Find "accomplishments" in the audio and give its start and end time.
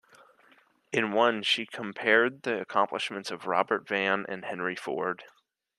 2.59-3.29